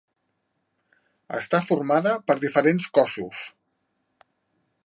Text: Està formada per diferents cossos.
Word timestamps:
Està 1.39 1.59
formada 1.67 2.15
per 2.31 2.39
diferents 2.47 2.91
cossos. 2.99 3.45